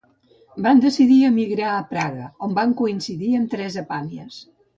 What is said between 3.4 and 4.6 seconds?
amb Teresa Pàmies.